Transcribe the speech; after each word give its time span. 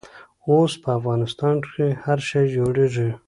اوس 0.49 0.73
په 0.81 0.89
افغانستان 0.99 1.55
کښې 1.63 1.87
هر 2.03 2.19
شی 2.29 2.45
جوړېږي. 2.55 3.09